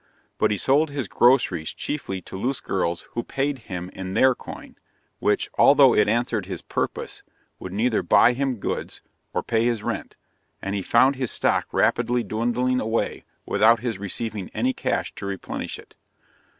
[0.39, 4.75] But he sold his groceries chiefly to loose girls who paid him in their coin,
[5.19, 7.21] which, although it answered his purpose,
[7.59, 10.17] would neither buy him goods or pay his rent,
[10.59, 15.77] and he found his stock rapidly dwindling away without his receiving any cash to replenish
[15.77, 15.93] it.